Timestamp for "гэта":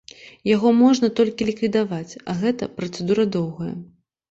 2.41-2.73